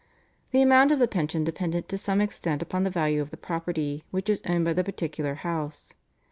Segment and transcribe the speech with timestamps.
[0.49, 4.03] The amount of the pension depended to some extent upon the value of the property
[4.09, 5.93] which was owned by the particular house.